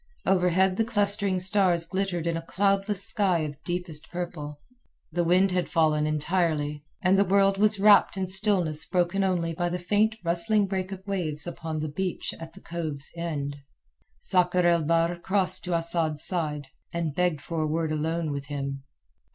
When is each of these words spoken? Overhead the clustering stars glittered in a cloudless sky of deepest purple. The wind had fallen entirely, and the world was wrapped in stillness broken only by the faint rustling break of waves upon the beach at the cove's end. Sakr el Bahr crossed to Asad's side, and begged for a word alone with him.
Overhead 0.25 0.77
the 0.77 0.83
clustering 0.83 1.37
stars 1.37 1.85
glittered 1.85 2.25
in 2.25 2.35
a 2.35 2.41
cloudless 2.41 3.05
sky 3.05 3.41
of 3.41 3.61
deepest 3.63 4.09
purple. 4.09 4.59
The 5.11 5.23
wind 5.23 5.51
had 5.51 5.69
fallen 5.69 6.07
entirely, 6.07 6.83
and 7.03 7.19
the 7.19 7.23
world 7.23 7.59
was 7.59 7.79
wrapped 7.79 8.17
in 8.17 8.27
stillness 8.27 8.83
broken 8.87 9.23
only 9.23 9.53
by 9.53 9.69
the 9.69 9.77
faint 9.77 10.15
rustling 10.23 10.65
break 10.65 10.91
of 10.91 11.05
waves 11.05 11.45
upon 11.45 11.81
the 11.81 11.87
beach 11.87 12.33
at 12.39 12.53
the 12.53 12.61
cove's 12.61 13.11
end. 13.15 13.57
Sakr 14.21 14.65
el 14.65 14.81
Bahr 14.85 15.17
crossed 15.19 15.63
to 15.65 15.75
Asad's 15.75 16.25
side, 16.25 16.69
and 16.91 17.13
begged 17.13 17.39
for 17.39 17.61
a 17.61 17.67
word 17.67 17.91
alone 17.91 18.31
with 18.31 18.45
him. 18.47 18.83